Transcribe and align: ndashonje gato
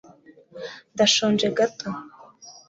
ndashonje 0.93 1.47
gato 1.57 1.87